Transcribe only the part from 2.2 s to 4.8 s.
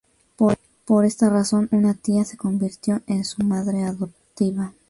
se convirtió en su madre adoptiva.